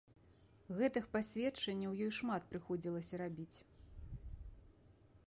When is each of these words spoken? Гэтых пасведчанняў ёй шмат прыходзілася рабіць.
Гэтых 0.79 1.09
пасведчанняў 1.15 1.91
ёй 2.05 2.09
шмат 2.19 2.49
прыходзілася 2.53 3.21
рабіць. 3.25 3.63